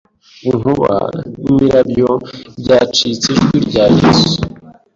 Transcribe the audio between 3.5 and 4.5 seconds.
rya Yesu